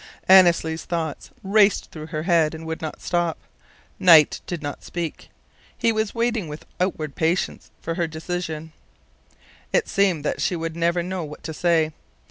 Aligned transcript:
Annesley's 0.27 0.83
thoughts 0.83 1.29
raced 1.43 1.91
through 1.91 2.07
her 2.07 2.23
head 2.23 2.55
and 2.55 2.65
would 2.65 2.81
not 2.81 3.03
stop. 3.03 3.37
Knight 3.99 4.41
did 4.47 4.63
not 4.63 4.83
speak. 4.83 5.29
He 5.77 5.91
was 5.91 6.15
waiting 6.15 6.47
with 6.47 6.65
outward 6.79 7.13
patience 7.13 7.69
for 7.81 7.93
her 7.93 8.07
decision. 8.07 8.71
It 9.71 9.87
seemed 9.87 10.25
that 10.25 10.41
she 10.41 10.55
would 10.55 10.75
never 10.75 11.03
know 11.03 11.23
what 11.23 11.43
to 11.43 11.53
say. 11.53 11.91